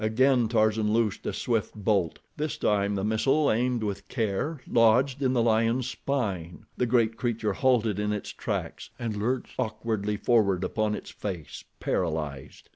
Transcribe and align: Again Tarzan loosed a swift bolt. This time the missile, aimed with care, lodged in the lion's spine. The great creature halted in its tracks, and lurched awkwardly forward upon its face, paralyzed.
Again 0.03 0.47
Tarzan 0.47 0.91
loosed 0.91 1.27
a 1.27 1.31
swift 1.31 1.75
bolt. 1.75 2.17
This 2.35 2.57
time 2.57 2.95
the 2.95 3.03
missile, 3.03 3.51
aimed 3.51 3.83
with 3.83 4.07
care, 4.07 4.59
lodged 4.67 5.21
in 5.21 5.33
the 5.33 5.43
lion's 5.43 5.87
spine. 5.87 6.65
The 6.75 6.87
great 6.87 7.17
creature 7.17 7.53
halted 7.53 7.99
in 7.99 8.11
its 8.11 8.31
tracks, 8.33 8.89
and 8.97 9.15
lurched 9.15 9.53
awkwardly 9.59 10.17
forward 10.17 10.63
upon 10.63 10.95
its 10.95 11.11
face, 11.11 11.63
paralyzed. 11.79 12.67